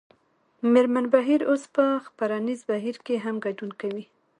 مېرمن 0.73 1.05
بهیر 1.13 1.41
اوس 1.49 1.63
په 1.75 1.83
خپرنیز 2.05 2.59
بهیر 2.71 2.95
کې 3.05 3.15
هم 3.25 3.35
ګډون 3.45 3.71
کوي 3.81 4.05